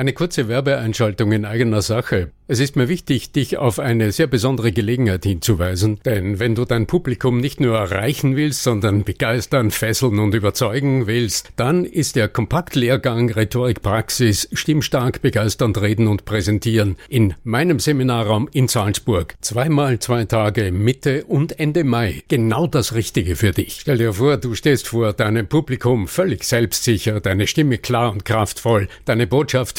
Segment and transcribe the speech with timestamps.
[0.00, 2.30] Eine kurze Werbeeinschaltung in eigener Sache.
[2.48, 6.86] Es ist mir wichtig, dich auf eine sehr besondere Gelegenheit hinzuweisen, denn wenn du dein
[6.86, 13.30] Publikum nicht nur erreichen willst, sondern begeistern, fesseln und überzeugen willst, dann ist der Kompaktlehrgang
[13.30, 19.36] Rhetorik Praxis Stimmstark begeisternd reden und präsentieren in meinem Seminarraum in Salzburg.
[19.42, 22.24] Zweimal zwei Tage Mitte und Ende Mai.
[22.26, 23.78] Genau das Richtige für dich.
[23.82, 28.88] Stell dir vor, du stehst vor deinem Publikum völlig selbstsicher, deine Stimme klar und kraftvoll,
[29.04, 29.78] deine Botschaft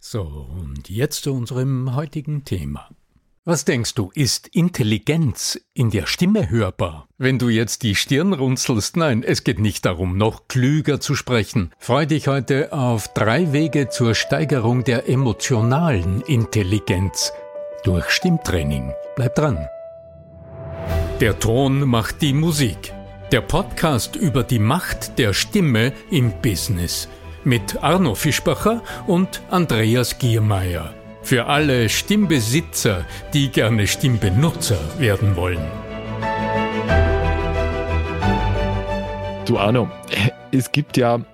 [0.00, 2.88] So, und jetzt zu unserem heutigen Thema.
[3.44, 7.08] Was denkst du, ist Intelligenz in der Stimme hörbar?
[7.18, 11.72] Wenn du jetzt die Stirn runzelst, nein, es geht nicht darum, noch klüger zu sprechen.
[11.78, 17.32] Freu dich heute auf drei Wege zur Steigerung der emotionalen Intelligenz
[17.82, 18.92] durch Stimmtraining.
[19.16, 19.66] Bleib dran.
[21.20, 22.92] Der Ton macht die Musik.
[23.32, 27.08] Der Podcast über die Macht der Stimme im Business
[27.44, 30.94] mit Arno Fischbacher und Andreas Giermeier.
[31.22, 33.04] Für alle Stimmbesitzer,
[33.34, 35.64] die gerne Stimmbenutzer werden wollen.
[39.46, 39.90] Du Arno,
[40.52, 41.24] es gibt ja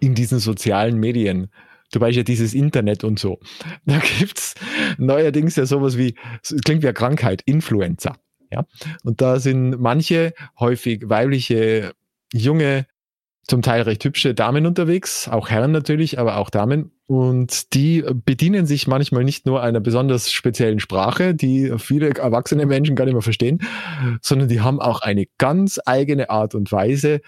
[0.00, 1.50] in diesen sozialen Medien,
[1.94, 3.38] weißt ja dieses Internet und so,
[3.86, 4.54] da gibt es
[4.98, 6.14] neuerdings ja sowas wie,
[6.64, 8.16] klingt wie eine Krankheit, Influencer.
[8.50, 8.66] Ja?
[9.04, 11.92] Und da sind manche, häufig weibliche,
[12.32, 12.86] junge
[13.48, 16.92] zum Teil recht hübsche Damen unterwegs, auch Herren natürlich, aber auch Damen.
[17.06, 22.96] Und die bedienen sich manchmal nicht nur einer besonders speziellen Sprache, die viele erwachsene Menschen
[22.96, 23.60] gar nicht mehr verstehen,
[24.22, 27.20] sondern die haben auch eine ganz eigene Art und Weise,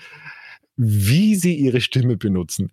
[0.76, 2.70] wie sie ihre Stimme benutzen.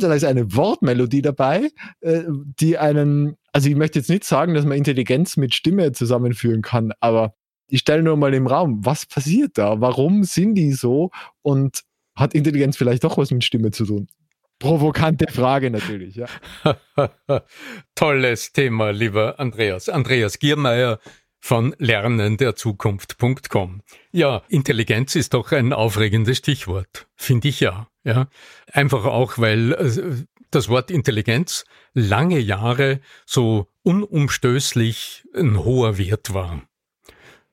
[0.00, 1.70] Da ist eine Wortmelodie dabei,
[2.02, 6.62] äh, die einen, also ich möchte jetzt nicht sagen, dass man Intelligenz mit Stimme zusammenführen
[6.62, 7.34] kann, aber
[7.68, 9.80] ich stelle nur mal im Raum, was passiert da?
[9.80, 11.10] Warum sind die so?
[11.42, 11.82] Und
[12.16, 14.08] hat Intelligenz vielleicht doch was mit Stimme zu tun?
[14.58, 16.26] Provokante Frage natürlich, ja.
[17.94, 19.88] Tolles Thema, lieber Andreas.
[19.88, 20.98] Andreas Giermeier
[21.38, 23.82] von lernenderzukunft.com.
[24.10, 27.86] Ja, Intelligenz ist doch ein aufregendes Stichwort, finde ich ja.
[28.02, 28.26] Ja,
[28.72, 31.64] einfach auch, weil äh, das Wort Intelligenz
[31.94, 36.67] lange Jahre so unumstößlich ein hoher Wert war.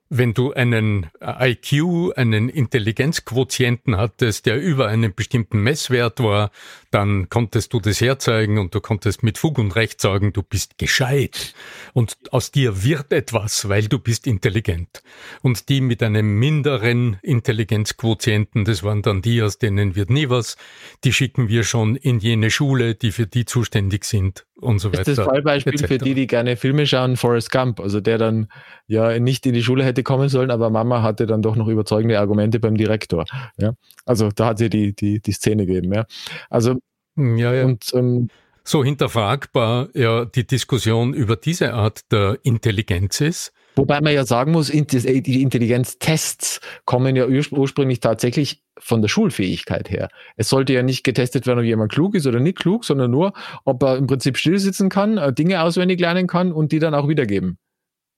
[0.10, 6.52] Wenn du einen äh, IQ, einen Intelligenzquotienten hattest, der über einen bestimmten Messwert war,
[6.92, 10.78] dann konntest du das herzeigen und du konntest mit Fug und Recht sagen, du bist
[10.78, 11.56] gescheit.
[11.94, 15.02] Und aus dir wird etwas, weil du bist intelligent.
[15.42, 20.56] Und die mit einem minderen Intelligenzquotienten, das waren dann die, aus denen wird nie was,
[21.04, 25.00] die schicken wir schon in jene Schule, die für die zuständig sind und so weiter.
[25.00, 28.48] Das ist das Fallbeispiel für die, die gerne Filme schauen, Forrest Gump, also der dann
[28.88, 32.20] ja nicht in die Schule hätte kommen sollen, aber Mama hatte dann doch noch überzeugende
[32.20, 33.26] Argumente beim Direktor.
[33.58, 33.74] Ja,
[34.06, 35.94] also da hat sie die, die, die Szene gegeben.
[35.94, 36.06] Ja,
[36.50, 36.76] also
[37.16, 37.66] hm, ja, ja.
[37.66, 38.30] Und, ähm,
[38.64, 43.54] so hinterfragbar ja die Diskussion über diese Art der Intelligenz ist.
[43.76, 50.10] Wobei man ja sagen muss, die Intelligenztests kommen ja ursprünglich tatsächlich von der Schulfähigkeit her.
[50.38, 53.34] Es sollte ja nicht getestet werden, ob jemand klug ist oder nicht klug, sondern nur,
[53.64, 57.08] ob er im Prinzip stillsitzen kann, äh, Dinge auswendig lernen kann und die dann auch
[57.08, 57.58] wiedergeben.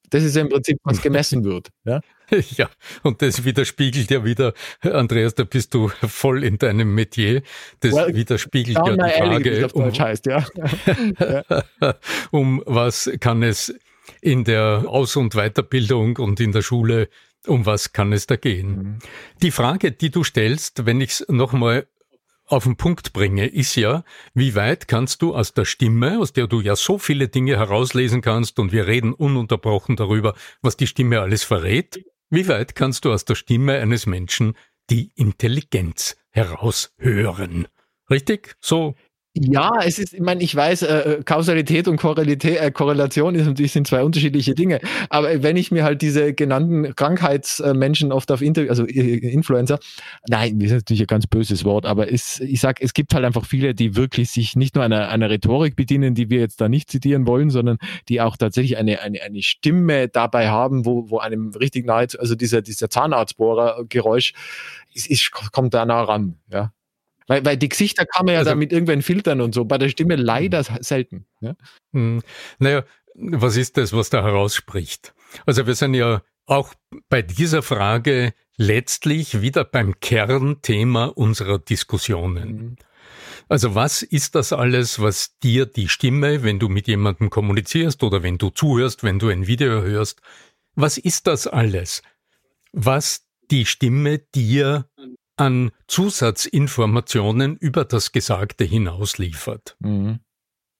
[0.10, 1.68] Das ist ja im Prinzip, was gemessen wird.
[1.84, 2.00] Ja?
[2.56, 2.70] ja,
[3.04, 7.42] und das widerspiegelt ja wieder, Andreas, da bist du voll in deinem Metier.
[7.82, 10.46] Das well, widerspiegelt ja die Frage, um, heißt, ja.
[12.32, 13.74] um was kann es
[14.22, 17.10] in der Aus- und Weiterbildung und in der Schule,
[17.46, 18.78] um was kann es da gehen?
[18.78, 19.00] Mhm.
[19.42, 21.88] Die Frage, die du stellst, wenn ich es nochmal
[22.46, 26.48] auf den Punkt bringe, ist ja, wie weit kannst du aus der Stimme, aus der
[26.48, 31.20] du ja so viele Dinge herauslesen kannst und wir reden ununterbrochen darüber, was die Stimme
[31.20, 34.56] alles verrät, wie weit kannst du aus der Stimme eines Menschen
[34.90, 37.68] die Intelligenz heraushören?
[38.10, 38.56] Richtig?
[38.62, 38.96] So
[39.42, 43.46] ja, es ist, ich meine, ich weiß, äh, äh Kausalität und Korrelität, äh, Korrelation ist
[43.46, 44.80] natürlich sind zwei unterschiedliche Dinge.
[45.10, 49.80] Aber wenn ich mir halt diese genannten Krankheitsmenschen oft auf Interview, also äh, Influencer,
[50.28, 53.26] nein, das ist natürlich ein ganz böses Wort, aber es, ich sag, es gibt halt
[53.26, 56.70] einfach viele, die wirklich sich nicht nur einer, einer Rhetorik bedienen, die wir jetzt da
[56.70, 57.78] nicht zitieren wollen, sondern
[58.10, 62.36] die auch tatsächlich eine, eine, eine Stimme dabei haben, wo, wo einem richtig nahe, also
[62.36, 64.34] dieser, dieser Zahnarztbohrer-Geräusch,
[64.94, 66.72] ist, ist, kommt da nah ran, ja.
[67.28, 69.78] Weil, weil die Gesichter kann man ja also, dann mit irgendwelchen Filtern und so, bei
[69.78, 71.26] der Stimme leider selten.
[71.42, 71.56] Ja?
[71.94, 72.22] Hm.
[72.60, 72.84] Naja,
[73.16, 75.14] was ist das, was da herausspricht?
[75.46, 76.74] Also wir sind ja auch
[77.10, 82.50] bei dieser Frage letztlich wieder beim Kernthema unserer Diskussionen.
[82.50, 82.76] Mhm.
[83.50, 88.24] Also was ist das alles, was dir die Stimme, wenn du mit jemandem kommunizierst oder
[88.24, 90.22] wenn du zuhörst, wenn du ein Video hörst,
[90.76, 92.02] was ist das alles,
[92.72, 94.90] was die Stimme dir
[95.38, 99.78] an Zusatzinformationen über das Gesagte hinaus liefert.
[99.80, 100.20] Mhm.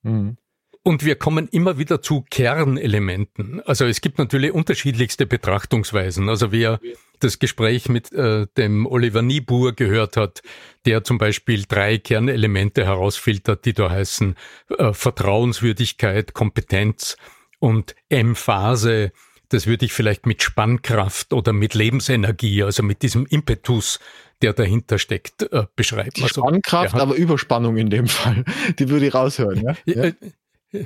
[0.04, 0.38] Mhm.
[0.84, 3.62] Und wir kommen immer wieder zu Kernelementen.
[3.66, 6.30] Also es gibt natürlich unterschiedlichste Betrachtungsweisen.
[6.30, 6.80] Also wer
[7.20, 10.42] das Gespräch mit äh, dem Oliver Niebuhr gehört hat,
[10.86, 14.36] der zum Beispiel drei Kernelemente herausfiltert, die da heißen
[14.78, 17.18] äh, Vertrauenswürdigkeit, Kompetenz
[17.60, 19.12] und Emphase,
[19.50, 24.00] das würde ich vielleicht mit Spannkraft oder mit Lebensenergie, also mit diesem Impetus,
[24.42, 26.12] der dahinter steckt, äh, beschreiben.
[26.16, 28.44] Die also, Spannkraft, aber Überspannung in dem Fall.
[28.80, 29.62] Die würde ich raushören.
[29.62, 30.12] Ja, ja,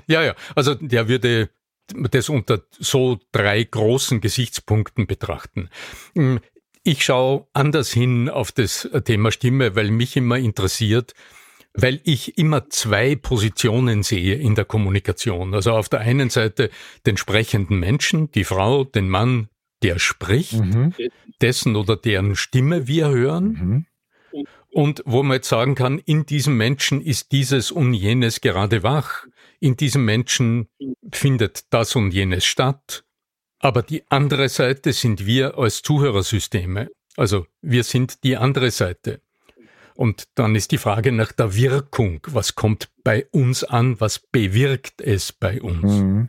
[0.08, 0.24] ja.
[0.24, 0.36] ja.
[0.56, 1.50] Also der würde
[1.94, 5.70] das unter so drei großen Gesichtspunkten betrachten.
[6.16, 6.40] Hm,
[6.84, 11.14] ich schaue anders hin auf das Thema Stimme, weil mich immer interessiert,
[11.74, 15.54] weil ich immer zwei Positionen sehe in der Kommunikation.
[15.54, 16.70] Also auf der einen Seite
[17.06, 19.50] den sprechenden Menschen, die Frau, den Mann,
[19.82, 20.94] der spricht, mhm.
[21.42, 23.86] dessen oder deren Stimme wir hören.
[24.32, 24.44] Mhm.
[24.74, 29.26] Und wo man jetzt sagen kann, in diesem Menschen ist dieses und jenes gerade wach,
[29.60, 30.70] in diesem Menschen
[31.12, 33.04] findet das und jenes statt.
[33.60, 36.90] Aber die andere Seite sind wir als Zuhörersysteme.
[37.18, 39.22] Also wir sind die andere Seite.
[40.02, 42.22] Und dann ist die Frage nach der Wirkung.
[42.26, 44.02] Was kommt bei uns an?
[44.02, 45.84] Was bewirkt es bei uns?
[45.84, 46.28] Mhm.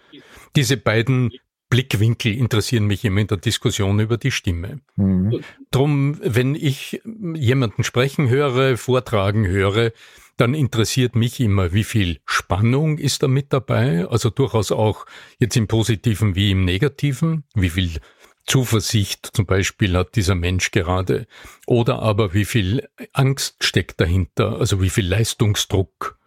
[0.54, 1.32] Diese beiden
[1.70, 4.80] Blickwinkel interessieren mich immer in der Diskussion über die Stimme.
[4.96, 5.40] Mhm.
[5.70, 7.00] Drum, wenn ich
[7.32, 9.92] jemanden sprechen höre, vortragen höre,
[10.36, 15.06] dann interessiert mich immer, wie viel Spannung ist da mit dabei, also durchaus auch
[15.38, 18.00] jetzt im Positiven wie im Negativen, wie viel
[18.46, 21.26] Zuversicht zum Beispiel hat dieser Mensch gerade.
[21.66, 26.18] Oder aber wie viel Angst steckt dahinter, also wie viel Leistungsdruck,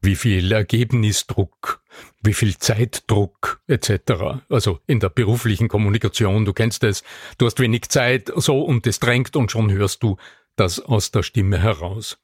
[0.00, 1.82] wie viel Ergebnisdruck,
[2.22, 4.42] wie viel Zeitdruck etc.
[4.48, 7.02] Also in der beruflichen Kommunikation, du kennst es,
[7.38, 10.16] du hast wenig Zeit, so und es drängt und schon hörst du
[10.56, 12.18] das aus der Stimme heraus.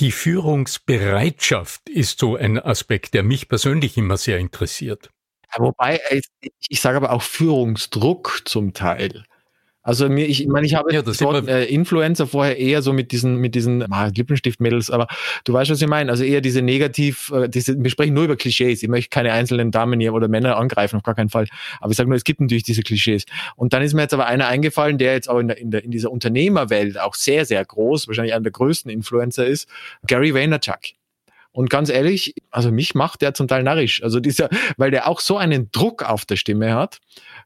[0.00, 5.10] Die Führungsbereitschaft ist so ein Aspekt, der mich persönlich immer sehr interessiert.
[5.58, 6.28] Wobei, ich,
[6.68, 9.24] ich sage aber auch Führungsdruck zum Teil.
[9.84, 12.92] Also mir, ich, ich meine, ich habe ja, das Wort, äh, Influencer vorher eher so
[12.92, 15.08] mit diesen, mit diesen ah, Lippenstift-Mädels, aber
[15.44, 16.10] du weißt, was ich meine.
[16.12, 18.82] Also eher diese negativ, äh, diese, wir sprechen nur über Klischees.
[18.82, 21.48] Ich möchte keine einzelnen Damen hier oder Männer angreifen, auf gar keinen Fall.
[21.80, 23.24] Aber ich sage nur, es gibt natürlich diese Klischees.
[23.56, 25.82] Und dann ist mir jetzt aber einer eingefallen, der jetzt auch in, der, in, der,
[25.82, 29.68] in dieser Unternehmerwelt auch sehr, sehr groß, wahrscheinlich einer der größten Influencer ist,
[30.06, 30.94] Gary Vaynerchuk.
[31.52, 34.02] Und ganz ehrlich, also mich macht der zum Teil narrisch.
[34.02, 36.98] Also dieser, weil der auch so einen Druck auf der Stimme hat.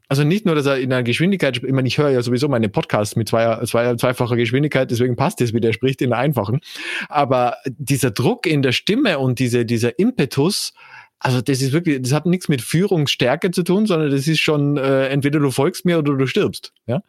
[0.09, 2.69] Also nicht nur, dass er in einer Geschwindigkeit, ich meine, ich höre ja sowieso meine
[2.69, 6.61] Podcasts mit zwei, zwei, zweifacher Geschwindigkeit, deswegen passt es, wie der spricht in der einfachen.
[7.09, 10.73] Aber dieser Druck in der Stimme und diese, dieser Impetus,
[11.19, 14.77] also das ist wirklich, das hat nichts mit Führungsstärke zu tun, sondern das ist schon,
[14.77, 16.73] äh, entweder du folgst mir oder du stirbst.
[16.87, 17.03] Ja?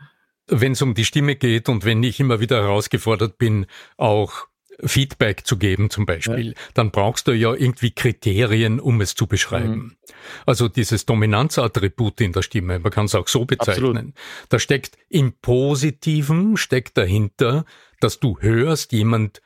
[0.48, 4.48] Wenn es um die Stimme geht und wenn ich immer wieder herausgefordert bin, auch
[4.84, 6.54] Feedback zu geben zum Beispiel, ja.
[6.74, 9.76] dann brauchst du ja irgendwie Kriterien, um es zu beschreiben.
[9.76, 9.98] Mhm.
[10.46, 13.98] Also dieses Dominanzattribut in der Stimme, man kann es auch so bezeichnen.
[13.98, 14.14] Absolut.
[14.50, 17.66] Da steckt im Positiven, steckt dahinter,
[18.00, 19.42] dass du hörst, jemand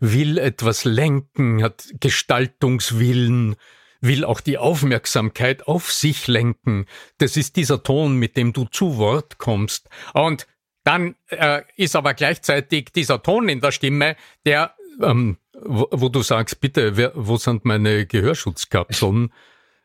[0.00, 3.56] will etwas lenken, hat Gestaltungswillen,
[4.00, 6.86] will auch die Aufmerksamkeit auf sich lenken.
[7.18, 9.88] Das ist dieser Ton, mit dem du zu Wort kommst.
[10.12, 10.46] Und
[10.84, 16.22] dann äh, ist aber gleichzeitig dieser Ton in der Stimme, der, ähm, wo, wo, du
[16.22, 19.32] sagst, bitte, wer, wo sind meine Gehörschutzkapseln?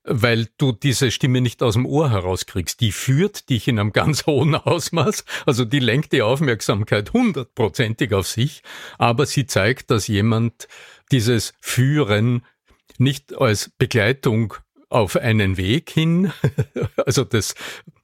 [0.04, 2.82] weil du diese Stimme nicht aus dem Ohr herauskriegst.
[2.82, 8.28] Die führt dich in einem ganz hohen Ausmaß, also die lenkt die Aufmerksamkeit hundertprozentig auf
[8.28, 8.64] sich,
[8.98, 10.68] aber sie zeigt, dass jemand
[11.12, 12.46] dieses Führen
[12.98, 14.56] nicht als Begleitung
[14.90, 16.34] auf einen Weg hin,
[17.06, 17.56] also das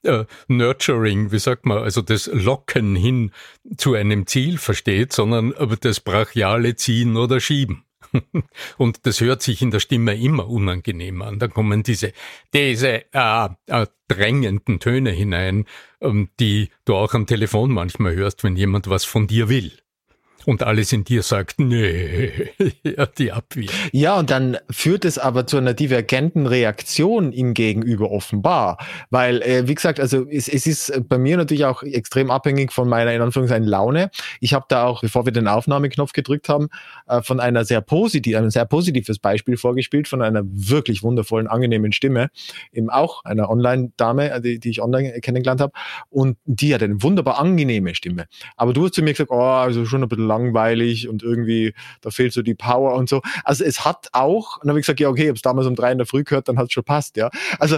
[0.05, 3.31] äh, Nurturing, wie sagt man, also das Locken hin
[3.77, 7.83] zu einem Ziel versteht, sondern das brachiale Ziehen oder Schieben.
[8.77, 11.39] Und das hört sich in der Stimme immer unangenehm an.
[11.39, 12.13] Da kommen diese,
[12.53, 15.65] diese äh, äh, drängenden Töne hinein,
[16.01, 19.71] ähm, die du auch am Telefon manchmal hörst, wenn jemand was von dir will
[20.45, 22.31] und alles in dir sagt, nee,
[23.17, 23.69] die Abwehr.
[23.91, 28.77] Ja, und dann führt es aber zu einer divergenten Reaktion ihm gegenüber offenbar.
[29.09, 32.87] Weil, äh, wie gesagt, also es, es ist bei mir natürlich auch extrem abhängig von
[32.87, 34.11] meiner, in Anführungszeichen, Laune.
[34.39, 36.67] Ich habe da auch, bevor wir den Aufnahmeknopf gedrückt haben,
[37.07, 41.91] äh, von einer sehr positiv, ein sehr positives Beispiel vorgespielt, von einer wirklich wundervollen, angenehmen
[41.91, 42.29] Stimme,
[42.71, 45.73] eben auch einer Online-Dame, äh, die, die ich online kennengelernt habe.
[46.09, 48.25] Und die hat eine wunderbar angenehme Stimme.
[48.57, 52.11] Aber du hast zu mir gesagt, oh, also schon ein bisschen langweilig und irgendwie, da
[52.11, 53.21] fehlt so die Power und so.
[53.43, 55.67] Also es hat auch, und dann habe ich gesagt, ja, okay, ich habe es damals
[55.67, 57.29] um drei in der Früh gehört, dann hat es schon passt, ja.
[57.59, 57.77] Also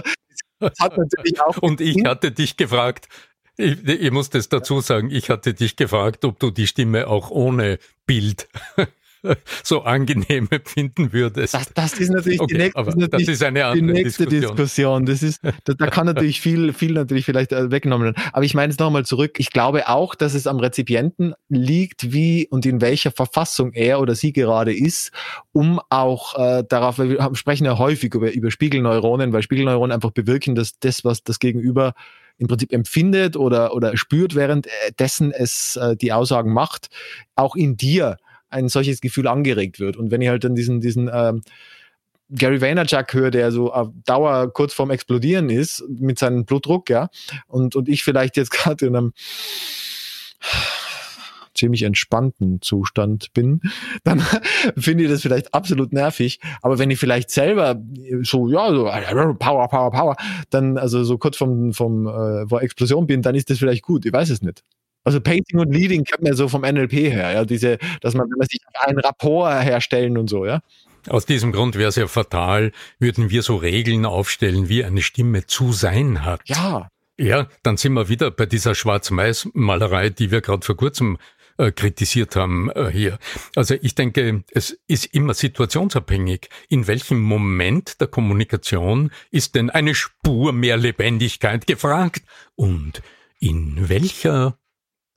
[0.60, 1.56] es hat natürlich auch.
[1.60, 3.08] und ich hatte dich gefragt,
[3.56, 7.30] ich, ich muss das dazu sagen, ich hatte dich gefragt, ob du die Stimme auch
[7.30, 8.48] ohne Bild
[9.64, 11.54] so angenehm empfinden würdest.
[11.54, 14.26] Das, das ist natürlich, okay, die, nächste, ist natürlich das ist eine andere die nächste
[14.26, 14.56] Diskussion.
[14.56, 15.06] Diskussion.
[15.06, 18.22] Das ist, da, da kann natürlich viel, viel natürlich vielleicht äh, weggenommen werden.
[18.32, 19.36] Aber ich meine jetzt nochmal zurück.
[19.38, 24.14] Ich glaube auch, dass es am Rezipienten liegt, wie und in welcher Verfassung er oder
[24.14, 25.12] sie gerade ist,
[25.52, 30.54] um auch äh, darauf, wir sprechen ja häufig über, über Spiegelneuronen, weil Spiegelneuronen einfach bewirken,
[30.54, 31.94] dass das, was das Gegenüber
[32.38, 36.88] im Prinzip empfindet oder, oder spürt, währenddessen es äh, die Aussagen macht,
[37.34, 38.16] auch in dir
[38.50, 39.96] ein solches Gefühl angeregt wird.
[39.96, 41.42] Und wenn ich halt dann diesen, diesen ähm,
[42.30, 47.08] Gary Vaynerchuk höre, der so auf Dauer kurz vorm Explodieren ist mit seinem Blutdruck, ja,
[47.46, 49.12] und, und ich vielleicht jetzt gerade in einem
[51.54, 53.60] ziemlich entspannten Zustand bin,
[54.04, 54.20] dann
[54.78, 56.38] finde ich das vielleicht absolut nervig.
[56.62, 57.82] Aber wenn ich vielleicht selber
[58.22, 58.84] so, ja, so
[59.34, 60.16] Power, Power, Power,
[60.50, 64.06] dann also so kurz vom, vom äh, vor Explosion bin, dann ist das vielleicht gut.
[64.06, 64.62] Ich weiß es nicht.
[65.04, 68.38] Also Painting und Leading kennt man so vom NLP her, ja, diese, dass man, wenn
[68.38, 70.60] man sich einen Rapport herstellen und so, ja.
[71.08, 75.46] Aus diesem Grund wäre es ja fatal, würden wir so Regeln aufstellen, wie eine Stimme
[75.46, 76.42] zu sein hat.
[76.44, 76.88] Ja.
[77.20, 81.18] Ja, dann sind wir wieder bei dieser Schwarz-Mais-Malerei, die wir gerade vor kurzem
[81.56, 83.18] äh, kritisiert haben äh, hier.
[83.56, 86.48] Also ich denke, es ist immer situationsabhängig.
[86.68, 92.22] In welchem Moment der Kommunikation ist denn eine Spur mehr Lebendigkeit gefragt?
[92.54, 93.02] Und
[93.40, 94.57] in welcher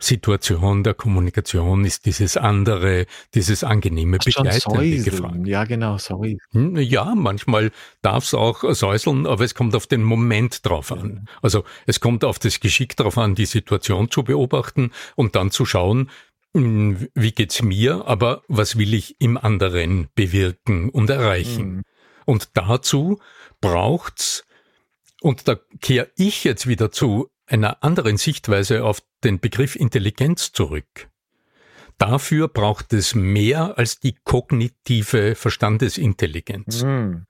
[0.03, 5.45] Situation der Kommunikation ist dieses andere, dieses angenehme Begleitende gefragt.
[5.45, 6.37] Ja, genau, sorry.
[6.51, 11.27] Hm, ja, manchmal darf es auch säuseln, aber es kommt auf den Moment drauf an.
[11.41, 15.65] Also es kommt auf das Geschick drauf an, die Situation zu beobachten und dann zu
[15.65, 16.09] schauen,
[16.53, 21.75] hm, wie geht's mir, aber was will ich im anderen bewirken und erreichen?
[21.75, 21.83] Mhm.
[22.25, 23.19] Und dazu
[23.61, 24.43] braucht's,
[25.21, 31.09] und da kehre ich jetzt wieder zu einer anderen Sichtweise auf den Begriff Intelligenz zurück.
[31.97, 36.83] Dafür braucht es mehr als die kognitive Verstandesintelligenz.
[36.83, 37.27] Mhm.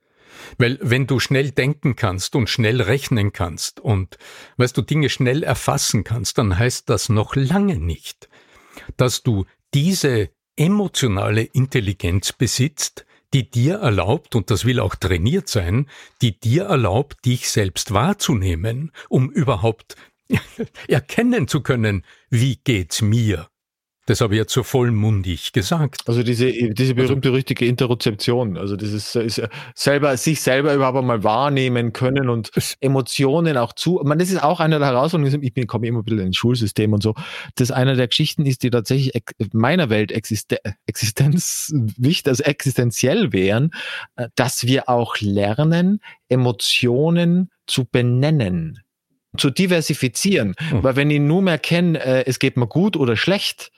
[0.57, 4.17] Weil wenn du schnell denken kannst und schnell rechnen kannst und,
[4.57, 8.29] weißt du, Dinge schnell erfassen kannst, dann heißt das noch lange nicht,
[8.97, 15.87] dass du diese emotionale Intelligenz besitzt, die dir erlaubt, und das will auch trainiert sein,
[16.21, 19.95] die dir erlaubt, dich selbst wahrzunehmen, um überhaupt
[20.87, 23.51] erkennen zu können, wie geht's mir.
[24.07, 26.01] Das habe ich jetzt so vollmundig gesagt.
[26.07, 29.41] Also diese, diese also berühmte richtige Interozeption, also dieses ist
[29.75, 34.01] selber, sich selber überhaupt einmal wahrnehmen können und Emotionen auch zu.
[34.03, 35.43] Man, das ist auch eine der Herausforderungen.
[35.43, 37.13] Ich bin, komme immer ein bisschen ins Schulsystem und so.
[37.55, 39.13] Das ist eine der Geschichten ist, die tatsächlich
[39.53, 40.57] meiner Welt Existen
[40.87, 43.71] Existenz wichtig, also existenziell wären,
[44.15, 48.79] äh, dass wir auch lernen, Emotionen zu benennen
[49.37, 50.55] zu diversifizieren.
[50.71, 50.83] Mhm.
[50.83, 53.71] Weil wenn ich nur mehr kenne, äh, es geht mir gut oder schlecht,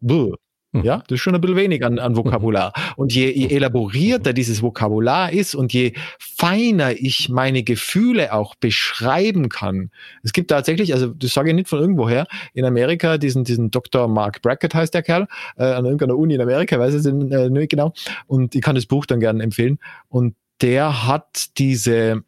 [0.00, 0.34] buh,
[0.74, 0.82] hm.
[0.82, 2.72] ja, das ist schon ein bisschen wenig an, an Vokabular.
[2.96, 9.48] Und je, je elaborierter dieses Vokabular ist und je feiner ich meine Gefühle auch beschreiben
[9.48, 9.90] kann.
[10.24, 14.08] Es gibt tatsächlich, also das sage ich nicht von irgendwoher, in Amerika diesen, diesen Dr.
[14.08, 17.70] Mark Brackett heißt der Kerl, äh, an irgendeiner Uni in Amerika, weiß ich äh, nicht
[17.70, 17.92] genau.
[18.26, 19.78] Und ich kann das Buch dann gerne empfehlen.
[20.08, 22.24] Und der hat diese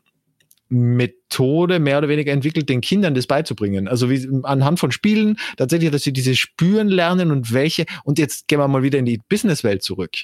[0.68, 3.86] Methode mehr oder weniger entwickelt, den Kindern das beizubringen.
[3.86, 7.86] Also wie anhand von Spielen tatsächlich, dass sie diese spüren lernen und welche.
[8.04, 10.16] Und jetzt gehen wir mal wieder in die Businesswelt zurück.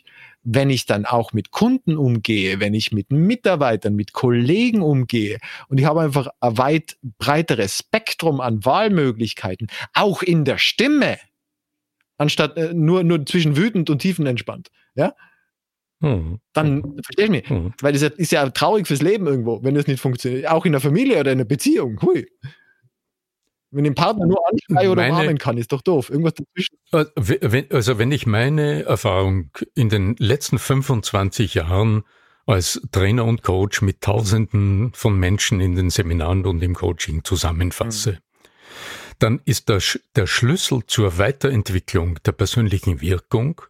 [0.42, 5.78] Wenn ich dann auch mit Kunden umgehe, wenn ich mit Mitarbeitern, mit Kollegen umgehe und
[5.78, 11.18] ich habe einfach ein weit breiteres Spektrum an Wahlmöglichkeiten, auch in der Stimme,
[12.18, 14.70] anstatt äh, nur, nur zwischen wütend und tiefenentspannt.
[14.94, 15.14] Ja,
[16.02, 16.40] hm.
[16.52, 17.48] Dann verstehst du mich?
[17.48, 17.72] Hm.
[17.80, 20.48] Weil das ist ja traurig fürs Leben irgendwo, wenn das nicht funktioniert.
[20.48, 22.00] Auch in der Familie oder in einer Beziehung.
[22.02, 22.26] Hui.
[23.70, 26.10] Wenn ich den Partner nur anschreien oder meine, warnen kann, ist doch doof.
[26.10, 26.76] Irgendwas dazwischen.
[26.92, 32.02] Äh, also wenn ich meine Erfahrung in den letzten 25 Jahren
[32.46, 38.12] als Trainer und Coach mit Tausenden von Menschen in den Seminaren und im Coaching zusammenfasse,
[38.12, 38.18] mhm.
[39.20, 39.80] dann ist der,
[40.16, 43.62] der Schlüssel zur Weiterentwicklung der persönlichen Wirkung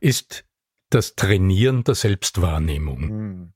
[0.00, 0.46] ist
[0.90, 3.00] das Trainieren der Selbstwahrnehmung.
[3.00, 3.52] Mhm.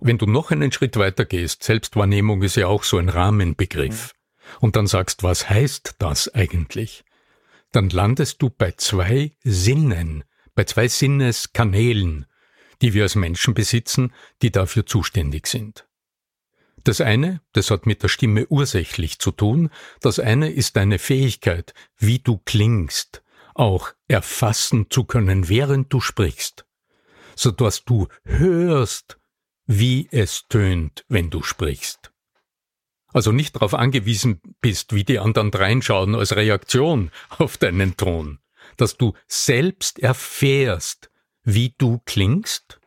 [0.00, 4.56] Wenn du noch einen Schritt weiter gehst, Selbstwahrnehmung ist ja auch so ein Rahmenbegriff, mhm.
[4.60, 7.04] und dann sagst, was heißt das eigentlich?
[7.72, 12.26] Dann landest du bei zwei Sinnen, bei zwei Sinneskanälen,
[12.80, 15.86] die wir als Menschen besitzen, die dafür zuständig sind.
[16.84, 21.74] Das eine, das hat mit der Stimme ursächlich zu tun, das eine ist deine Fähigkeit,
[21.98, 23.22] wie du klingst,
[23.58, 26.66] auch erfassen zu können, während du sprichst,
[27.34, 29.18] so dass du hörst,
[29.66, 32.12] wie es tönt, wenn du sprichst.
[33.12, 38.38] Also nicht darauf angewiesen bist, wie die anderen reinschauen als Reaktion auf deinen Ton,
[38.76, 41.10] dass du selbst erfährst,
[41.42, 42.77] wie du klingst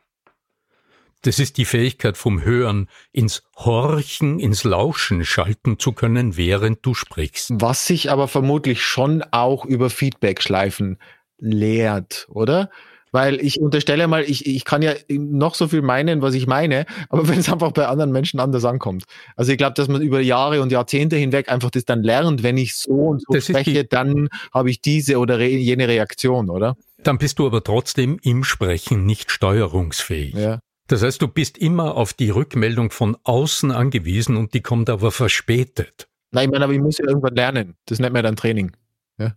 [1.22, 6.94] das ist die Fähigkeit vom Hören ins Horchen, ins Lauschen schalten zu können, während du
[6.94, 7.52] sprichst.
[7.54, 10.98] Was sich aber vermutlich schon auch über Feedback-Schleifen
[11.38, 12.70] lehrt, oder?
[13.12, 16.86] Weil ich unterstelle mal, ich, ich kann ja noch so viel meinen, was ich meine,
[17.10, 19.04] aber wenn es einfach bei anderen Menschen anders ankommt.
[19.36, 22.56] Also ich glaube, dass man über Jahre und Jahrzehnte hinweg einfach das dann lernt, wenn
[22.56, 26.76] ich so und so das spreche, dann habe ich diese oder jene Reaktion, oder?
[27.02, 30.34] Dann bist du aber trotzdem im Sprechen nicht steuerungsfähig.
[30.34, 30.60] Ja.
[30.92, 35.10] Das heißt, du bist immer auf die Rückmeldung von außen angewiesen und die kommt aber
[35.10, 36.06] verspätet.
[36.32, 37.76] Nein, ich meine, aber ich muss ja irgendwann lernen.
[37.86, 38.72] Das nennt man dann Training.
[39.16, 39.34] Ja.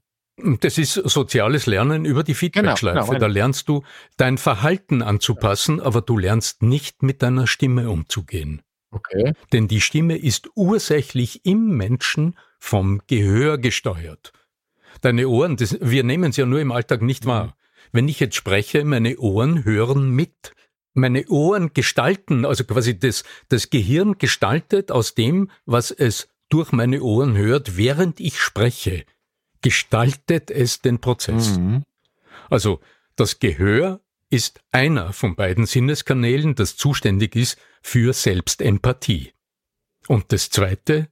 [0.60, 2.98] Das ist soziales Lernen über die Feedbackschleife.
[2.98, 3.84] Genau, genau, da lernst du
[4.18, 8.62] dein Verhalten anzupassen, aber du lernst nicht mit deiner Stimme umzugehen.
[8.92, 9.32] Okay.
[9.54, 14.34] Denn die Stimme ist ursächlich im Menschen vom Gehör gesteuert.
[15.00, 17.46] Deine Ohren, das, wir nehmen es ja nur im Alltag nicht wahr.
[17.46, 17.52] Mhm.
[17.94, 20.52] Wenn ich jetzt spreche, meine Ohren hören mit
[20.96, 27.02] meine Ohren gestalten, also quasi das, das Gehirn gestaltet aus dem, was es durch meine
[27.02, 29.06] Ohren hört, während ich spreche,
[29.62, 31.58] gestaltet es den Prozess.
[31.58, 31.84] Mhm.
[32.50, 32.80] Also
[33.16, 39.34] das Gehör ist einer von beiden Sinneskanälen, das zuständig ist für Selbstempathie.
[40.08, 41.10] Und das zweite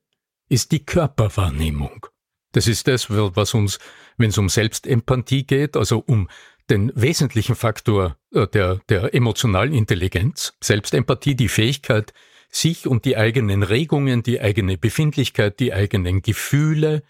[0.50, 2.08] ist die Körperwahrnehmung.
[2.52, 3.80] Das ist das, was uns,
[4.17, 6.30] wenn es um Selbstempathie geht, also um
[6.69, 12.13] den wesentlichen Faktor äh, der, der emotionalen Intelligenz, Selbstempathie, die Fähigkeit,
[12.49, 17.04] sich und die eigenen Regungen, die eigene Befindlichkeit, die eigenen Gefühle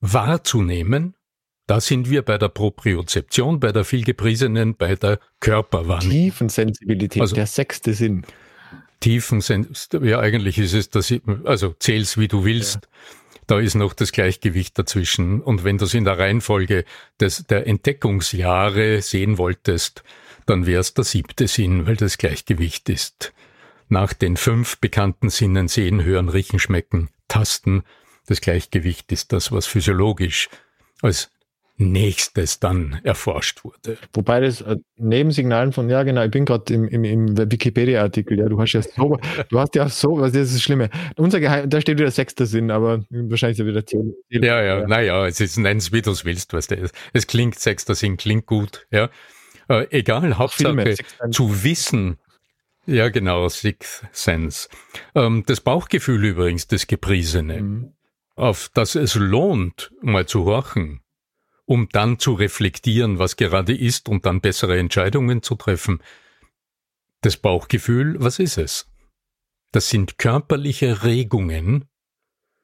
[0.00, 1.16] wahrzunehmen,
[1.66, 6.10] da sind wir bei der Propriozeption, bei der vielgepriesenen, bei der Körperwahrnehmung.
[6.10, 8.24] Tiefensensibilität, also, der sechste Sinn.
[9.00, 12.80] Tiefensensibilität, ja eigentlich ist es, dass ich, also zähl's wie du willst.
[12.82, 13.19] Ja
[13.50, 15.42] da ist noch das Gleichgewicht dazwischen.
[15.42, 16.84] Und wenn du es in der Reihenfolge
[17.18, 20.04] des, der Entdeckungsjahre sehen wolltest,
[20.46, 23.32] dann wäre es der siebte Sinn, weil das Gleichgewicht ist.
[23.88, 27.82] Nach den fünf bekannten Sinnen sehen, hören, riechen, schmecken, tasten,
[28.26, 30.48] das Gleichgewicht ist das, was physiologisch
[31.02, 31.32] als
[31.80, 33.96] nächstes dann erforscht wurde.
[34.12, 38.48] Wobei das äh, Nebensignalen von, ja genau, ich bin gerade im, im, im Wikipedia-Artikel, ja,
[38.48, 40.90] du hast ja so, du hast ja so, was ist das Schlimme.
[41.16, 44.14] Unser Geheim, da steht wieder sechster Sinn, aber wahrscheinlich ist ja wieder zehn.
[44.28, 44.86] Ja, ja, ja.
[44.86, 46.94] naja, es ist, nenn es wie du es willst, was der ist.
[47.12, 49.08] Es klingt sechster Sinn, klingt gut, ja.
[49.68, 50.96] Äh, egal, Hauptsache Filme,
[51.30, 52.18] zu wissen,
[52.86, 54.68] ja genau, Sixth Sense.
[55.14, 57.92] Ähm, das Bauchgefühl übrigens, das Gepriesene, mhm.
[58.36, 61.00] auf das es lohnt, mal zu horchen,
[61.70, 66.02] um dann zu reflektieren, was gerade ist und dann bessere Entscheidungen zu treffen.
[67.20, 68.90] Das Bauchgefühl, was ist es?
[69.70, 71.84] Das sind körperliche Regungen,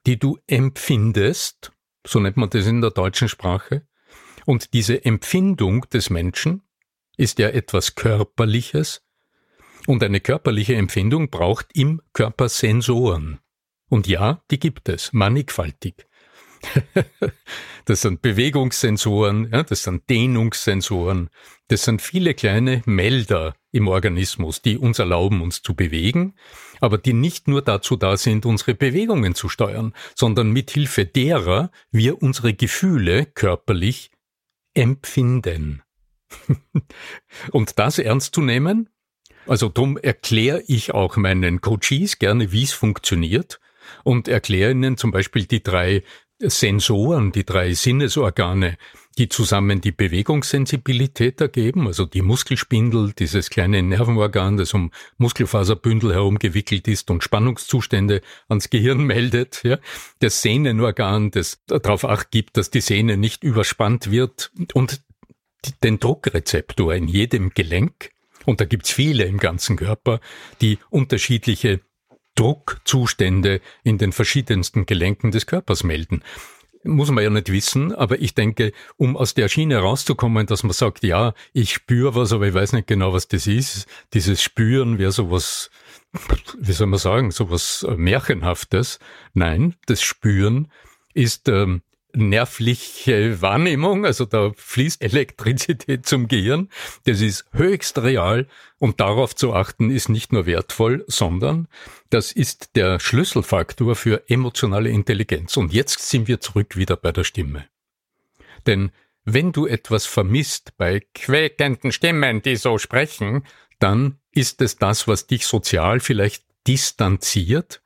[0.09, 1.71] die du empfindest,
[2.05, 3.87] so nennt man das in der deutschen Sprache,
[4.45, 6.62] und diese Empfindung des Menschen
[7.16, 9.07] ist ja etwas Körperliches,
[9.87, 13.38] und eine körperliche Empfindung braucht im Körper Sensoren.
[13.88, 16.06] Und ja, die gibt es, mannigfaltig.
[17.85, 21.31] das sind Bewegungssensoren, ja, das sind Dehnungssensoren,
[21.68, 26.35] das sind viele kleine Melder im Organismus, die uns erlauben, uns zu bewegen,
[26.81, 32.22] aber die nicht nur dazu da sind, unsere Bewegungen zu steuern, sondern mithilfe derer wir
[32.22, 34.11] unsere Gefühle körperlich
[34.74, 35.83] empfinden.
[37.52, 38.90] Und das ernst zu nehmen,
[39.46, 43.61] also darum erkläre ich auch meinen Coaches gerne, wie es funktioniert
[44.05, 46.02] und erkläre ihnen zum Beispiel die drei
[46.38, 48.77] Sensoren, die drei Sinnesorgane,
[49.16, 56.38] die zusammen die Bewegungssensibilität ergeben, also die Muskelspindel, dieses kleine Nervenorgan, das um Muskelfaserbündel herum
[56.38, 59.79] gewickelt ist und Spannungszustände ans Gehirn meldet, ja,
[60.18, 65.01] das Sehnenorgan, das darauf acht gibt, dass die Sehne nicht überspannt wird und
[65.83, 68.11] den Druckrezeptor in jedem Gelenk,
[68.44, 70.20] und da gibt's viele im ganzen Körper,
[70.61, 71.81] die unterschiedliche
[72.37, 76.22] Druckzustände in den verschiedensten Gelenken des Körpers melden.
[76.85, 80.72] Muss man ja nicht wissen, aber ich denke, um aus der Schiene rauszukommen, dass man
[80.72, 83.88] sagt, ja, ich spüre was, aber ich weiß nicht genau, was das ist.
[84.14, 85.70] Dieses Spüren wäre sowas,
[86.61, 89.01] wie soll man sagen, sowas Märchenhaftes.
[89.35, 90.70] Nein, das Spüren
[91.12, 96.71] ist ähm, nervliche Wahrnehmung, also da fließt Elektrizität zum Gehirn.
[97.05, 98.47] Das ist höchst real
[98.79, 101.69] und darauf zu achten ist nicht nur wertvoll, sondern
[102.11, 105.57] das ist der Schlüsselfaktor für emotionale Intelligenz.
[105.57, 107.66] Und jetzt sind wir zurück wieder bei der Stimme.
[108.66, 108.90] Denn
[109.25, 113.45] wenn du etwas vermisst bei quäkenden Stimmen, die so sprechen,
[113.79, 117.83] dann ist es das, was dich sozial vielleicht distanziert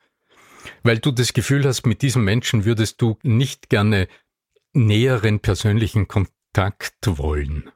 [0.83, 4.09] weil du das Gefühl hast, mit diesem Menschen würdest du nicht gerne
[4.73, 7.71] näheren persönlichen Kontakt wollen.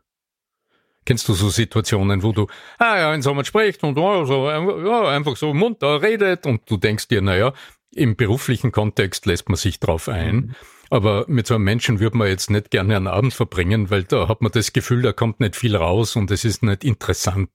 [1.07, 2.47] Kennst du so Situationen, wo du,
[2.79, 6.79] ah ja, wenn jemand spricht und oh, so, ja, einfach so munter redet und du
[6.79, 7.53] denkst dir, naja,
[7.95, 10.37] im beruflichen Kontext lässt man sich drauf ein.
[10.37, 10.55] Mhm.
[10.91, 14.29] Aber mit so einem Menschen würde man jetzt nicht gerne einen Abend verbringen, weil da
[14.29, 17.51] hat man das Gefühl, da kommt nicht viel raus und es ist nicht interessant.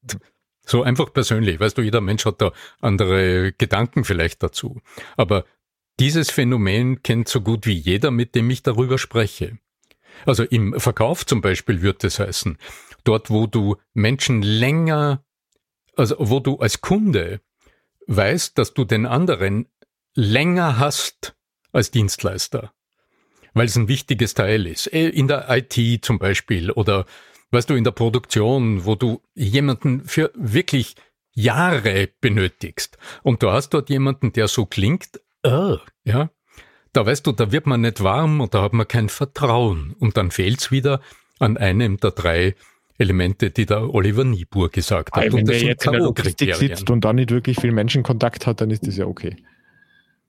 [0.70, 1.60] So einfach persönlich.
[1.60, 4.82] Weißt du, jeder Mensch hat da andere Gedanken vielleicht dazu.
[5.18, 5.46] Aber
[6.00, 9.58] dieses Phänomen kennt so gut wie jeder, mit dem ich darüber spreche.
[10.26, 12.58] Also im Verkauf zum Beispiel wird es heißen,
[13.04, 15.24] dort wo du Menschen länger,
[15.96, 17.42] also wo du als Kunde
[18.06, 19.68] weißt, dass du den anderen
[20.16, 21.36] länger hast
[21.72, 22.74] als Dienstleister,
[23.54, 24.92] weil es ein wichtiges Teil ist.
[24.94, 27.06] Äh, in der IT zum Beispiel oder
[27.52, 30.96] weißt du, in der Produktion, wo du jemanden für wirklich
[31.32, 32.98] Jahre benötigst.
[33.24, 36.30] Und du hast dort jemanden, der so klingt, uh, ja,
[36.92, 39.96] da weißt du, da wird man nicht warm und da hat man kein Vertrauen.
[40.00, 41.02] Und dann fehlt's wieder
[41.40, 42.56] an einem der drei
[42.98, 45.24] Elemente, die der Oliver Niebuhr gesagt hat.
[45.24, 48.60] Wenn und der jetzt in der Logistik sitzt und da nicht wirklich viel Menschenkontakt hat,
[48.60, 49.38] dann ist das ja okay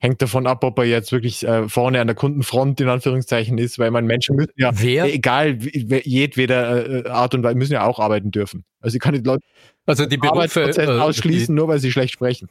[0.01, 3.79] hängt davon ab, ob er jetzt wirklich äh, vorne an der Kundenfront in Anführungszeichen ist,
[3.79, 5.05] weil man Menschen müssen ja, Wer?
[5.05, 8.65] egal jedweder äh, Art und Weise, müssen ja auch arbeiten dürfen.
[8.81, 9.45] Also ich kann die Leute
[9.87, 12.49] also die Berufe äh, ausschließen, die, nur weil sie schlecht sprechen.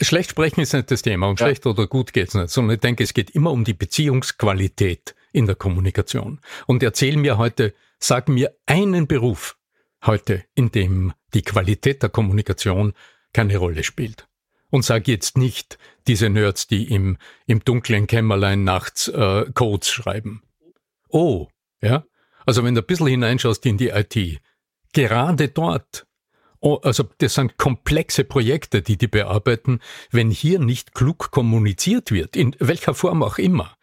[0.00, 1.46] Schlecht sprechen ist nicht das Thema und ja.
[1.46, 5.46] schlecht oder gut geht's nicht, sondern ich denke, es geht immer um die Beziehungsqualität in
[5.46, 6.40] der Kommunikation.
[6.66, 9.56] Und erzähl mir heute, sag mir einen Beruf
[10.04, 12.92] heute, in dem die Qualität der Kommunikation
[13.32, 14.26] keine Rolle spielt.
[14.70, 20.42] Und sag jetzt nicht diese Nerds, die im, im dunklen Kämmerlein nachts äh, Codes schreiben.
[21.08, 21.48] Oh,
[21.82, 22.04] ja.
[22.46, 24.40] Also wenn du ein bisschen hineinschaust in die IT,
[24.92, 26.06] gerade dort,
[26.60, 29.80] oh, also das sind komplexe Projekte, die die bearbeiten,
[30.10, 33.76] wenn hier nicht klug kommuniziert wird, in welcher Form auch immer,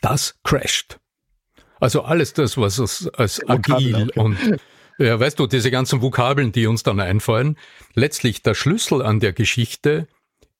[0.00, 0.98] das crasht.
[1.80, 4.20] Also alles das, was es als agil okay.
[4.20, 4.38] und
[4.98, 7.58] ja, weißt du, diese ganzen Vokabeln, die uns dann einfallen,
[7.94, 10.08] letztlich der Schlüssel an der Geschichte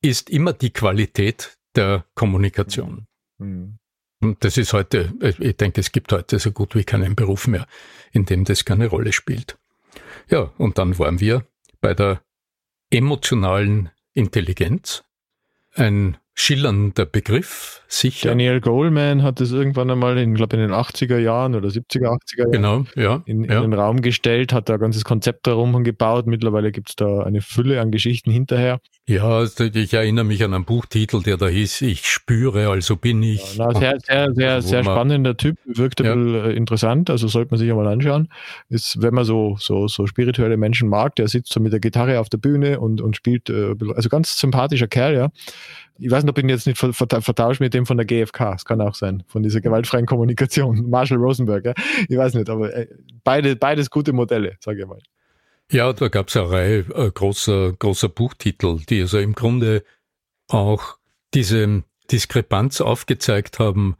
[0.02, 3.06] ist immer die Qualität der Kommunikation.
[3.38, 3.78] Mhm.
[4.20, 7.66] Und das ist heute, ich denke, es gibt heute so gut wie keinen Beruf mehr,
[8.12, 9.58] in dem das keine Rolle spielt.
[10.28, 11.46] Ja, und dann waren wir
[11.80, 12.22] bei der
[12.90, 15.04] emotionalen Intelligenz.
[15.74, 18.28] Ein schillernder Begriff, sicher.
[18.28, 22.38] Daniel Goleman hat es irgendwann einmal, in, glaube in den 80er Jahren oder 70er, 80er
[22.38, 23.56] Jahren genau, ja, in, ja.
[23.56, 26.26] in den Raum gestellt, hat da ein ganzes Konzept darum gebaut.
[26.26, 28.80] Mittlerweile gibt es da eine Fülle an Geschichten hinterher.
[29.08, 33.22] Ja, also ich erinnere mich an einen Buchtitel, der da hieß, ich spüre, also bin
[33.22, 33.56] ich.
[33.56, 36.14] Ja, na, sehr, sehr, sehr, sehr spannender Typ, wirkt ein ja.
[36.14, 38.28] bisschen äh, interessant, also sollte man sich einmal anschauen.
[38.68, 42.20] Ist, wenn man so, so, so spirituelle Menschen mag, der sitzt so mit der Gitarre
[42.20, 45.30] auf der Bühne und, und spielt, äh, also ganz sympathischer Kerl, ja.
[45.98, 48.52] Ich weiß nicht, ob ich ihn jetzt nicht vertausche mit dem von der GfK.
[48.52, 50.90] Das kann auch sein, von dieser gewaltfreien Kommunikation.
[50.90, 51.74] Marshall Rosenberg, ja.
[52.08, 52.88] Ich weiß nicht, aber äh,
[53.24, 55.00] beide, beides gute Modelle, sage ich mal.
[55.70, 59.82] Ja, da gab es eine Reihe äh, großer, großer Buchtitel, die also im Grunde
[60.48, 60.96] auch
[61.34, 63.96] diese Diskrepanz aufgezeigt haben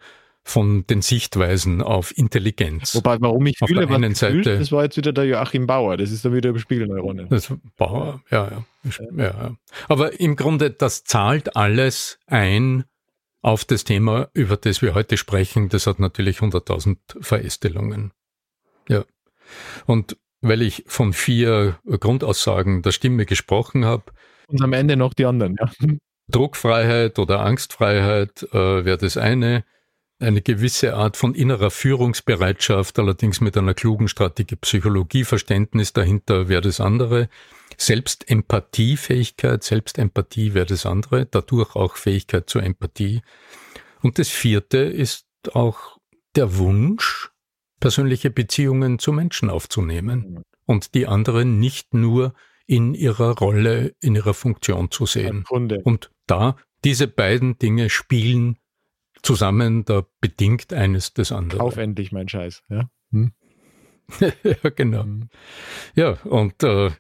[0.49, 2.95] von den Sichtweisen auf Intelligenz.
[2.95, 5.97] Wobei, warum ich auf fühle, der einen Seite, das war jetzt wieder der Joachim Bauer.
[5.97, 7.29] Das ist dann wieder über Spiegelneuronen.
[7.29, 9.57] das Bauer, ja, ja, ja, ja.
[9.89, 12.85] Aber im Grunde, das zahlt alles ein
[13.43, 15.69] auf das Thema, über das wir heute sprechen.
[15.69, 18.13] Das hat natürlich 100.000 Verästelungen.
[18.89, 19.05] Ja.
[19.85, 24.05] Und weil ich von vier Grundaussagen der Stimme gesprochen habe,
[24.47, 25.69] Und am Ende noch die anderen, ja.
[26.31, 29.65] Druckfreiheit oder Angstfreiheit äh, wäre das eine.
[30.19, 36.81] Eine gewisse Art von innerer Führungsbereitschaft, allerdings mit einer klugen Strategie, Psychologieverständnis dahinter wäre das
[36.81, 37.29] andere.
[37.77, 43.21] Selbstempathiefähigkeit, Selbstempathie wäre das andere, dadurch auch Fähigkeit zur Empathie.
[44.01, 45.99] Und das vierte ist auch
[46.35, 47.31] der Wunsch,
[47.79, 52.33] persönliche Beziehungen zu Menschen aufzunehmen und die anderen nicht nur
[52.67, 55.45] in ihrer Rolle, in ihrer Funktion zu sehen.
[55.51, 58.57] Und da, diese beiden Dinge spielen
[59.23, 61.59] zusammen, da bedingt eines das andere.
[61.59, 62.63] Kauf endlich mein Scheiß.
[62.69, 62.91] Ja.
[63.13, 63.33] Hm.
[64.21, 65.03] ja, genau.
[65.03, 65.29] Hm.
[65.95, 66.91] Ja, und äh,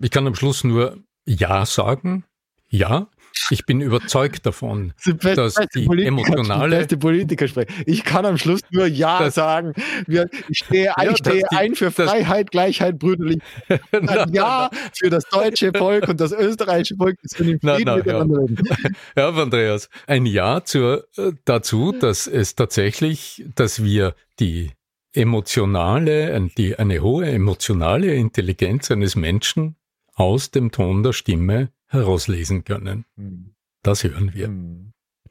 [0.00, 2.24] ich kann am Schluss nur Ja sagen.
[2.68, 3.08] Ja,
[3.50, 7.72] ich bin überzeugt davon, beste- dass die Politiker- emotionale- beste Politiker sprechen.
[7.86, 9.72] Ich kann am Schluss nur Ja Das- sagen.
[10.06, 13.38] Wir, ich stehe, ein, Ja, ich stehe die- ein für Freiheit, Gleichheit, Brüderlich.
[13.92, 17.18] Ein Ja für das deutsche Volk und das österreichische Volk.
[17.22, 18.46] Das Nein, Frieden nein, miteinander.
[19.16, 24.70] Ja, Andreas, ein Ja zur, äh, dazu, dass es tatsächlich, dass wir die
[25.12, 29.76] emotionale, die, eine hohe emotionale Intelligenz eines Menschen
[30.14, 33.04] aus dem Ton der Stimme herauslesen können.
[33.16, 33.54] Hm.
[33.82, 34.48] Das hören wir.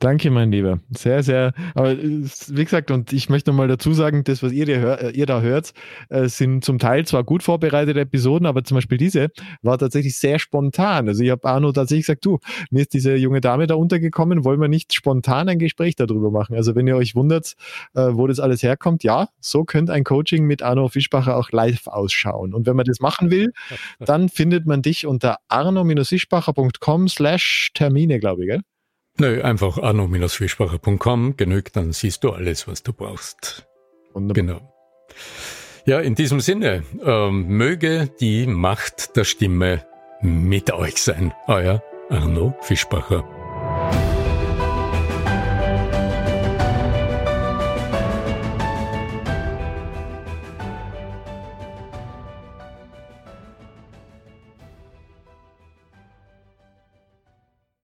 [0.04, 0.82] Danke, mein Lieber.
[0.90, 1.54] Sehr, sehr.
[1.76, 5.02] Aber äh, wie gesagt, und ich möchte nochmal dazu sagen, das, was ihr, da hör-
[5.02, 5.72] äh, ihr da hört,
[6.10, 9.30] äh, sind zum Teil zwar gut vorbereitete Episoden, aber zum Beispiel diese
[9.62, 11.08] war tatsächlich sehr spontan.
[11.08, 12.40] Also ich habe Arno tatsächlich gesagt, du,
[12.70, 16.54] mir ist diese junge Dame da untergekommen, wollen wir nicht spontan ein Gespräch darüber machen?
[16.58, 17.54] Also wenn ihr euch wundert,
[17.94, 22.54] wo das alles herkommt, ja, so könnte ein Coaching mit Arno Fischbacher auch live ausschauen.
[22.54, 23.54] Und wenn man das machen will,
[24.00, 28.62] dann findet man dich unter arno-fischbacher.com slash Termine, glaube ich, gell?
[29.20, 33.68] Nö, einfach arno-fischbacher.com genügt, dann siehst du alles, was du brauchst.
[34.14, 34.34] Wunderbar.
[34.34, 34.74] Genau.
[35.86, 39.86] Ja, in diesem Sinne, ähm, möge die Macht der Stimme
[40.22, 41.34] mit euch sein.
[41.48, 43.43] Euer Arno Fischbacher.